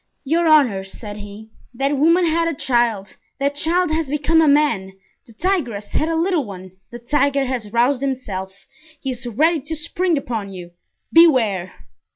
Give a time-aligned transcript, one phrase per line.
[0.23, 4.93] "Your honors," said he, "that woman had a child; that child has become a man;
[5.27, 8.65] the tigress had a little one, the tiger has roused himself;
[8.99, 11.85] he is ready to spring upon you—beware!"